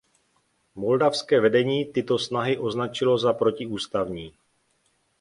Moldavské 0.75 1.37
vedení 1.39 1.85
tyto 1.85 2.17
snahy 2.19 2.57
označilo 2.57 3.17
za 3.17 3.33
protiústavní. 3.37 4.33